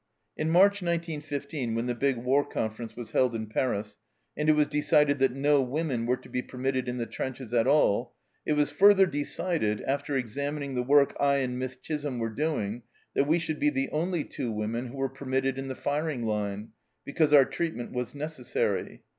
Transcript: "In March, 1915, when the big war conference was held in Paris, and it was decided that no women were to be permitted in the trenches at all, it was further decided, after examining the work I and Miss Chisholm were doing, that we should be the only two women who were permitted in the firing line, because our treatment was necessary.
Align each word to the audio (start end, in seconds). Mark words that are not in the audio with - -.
"In 0.35 0.49
March, 0.49 0.81
1915, 0.81 1.75
when 1.75 1.85
the 1.85 1.93
big 1.93 2.17
war 2.17 2.43
conference 2.43 2.95
was 2.97 3.11
held 3.11 3.35
in 3.35 3.45
Paris, 3.45 3.97
and 4.35 4.49
it 4.49 4.53
was 4.53 4.65
decided 4.65 5.19
that 5.19 5.33
no 5.35 5.61
women 5.61 6.07
were 6.07 6.17
to 6.17 6.27
be 6.27 6.41
permitted 6.41 6.89
in 6.89 6.97
the 6.97 7.05
trenches 7.05 7.53
at 7.53 7.67
all, 7.67 8.15
it 8.43 8.53
was 8.53 8.71
further 8.71 9.05
decided, 9.05 9.79
after 9.83 10.17
examining 10.17 10.73
the 10.73 10.81
work 10.81 11.15
I 11.19 11.35
and 11.35 11.59
Miss 11.59 11.75
Chisholm 11.75 12.17
were 12.17 12.29
doing, 12.31 12.81
that 13.13 13.27
we 13.27 13.37
should 13.37 13.59
be 13.59 13.69
the 13.69 13.89
only 13.91 14.23
two 14.23 14.51
women 14.51 14.87
who 14.87 14.97
were 14.97 15.07
permitted 15.07 15.59
in 15.59 15.67
the 15.67 15.75
firing 15.75 16.25
line, 16.25 16.69
because 17.05 17.31
our 17.31 17.45
treatment 17.45 17.91
was 17.91 18.15
necessary. 18.15 19.03